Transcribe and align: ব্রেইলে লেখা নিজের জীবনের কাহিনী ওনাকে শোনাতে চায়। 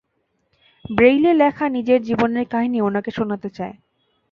ব্রেইলে 0.89 1.31
লেখা 1.33 1.65
নিজের 1.69 1.99
জীবনের 2.01 2.45
কাহিনী 2.47 2.77
ওনাকে 2.81 3.11
শোনাতে 3.11 3.49
চায়। 3.49 3.75